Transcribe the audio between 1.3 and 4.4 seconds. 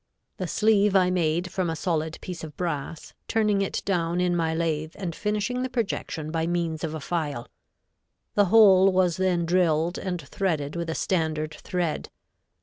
from a solid piece of brass, turning it down in